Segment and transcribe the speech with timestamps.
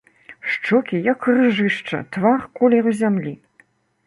[0.53, 3.35] Шчокі як іржышча, твар колеру зямлі.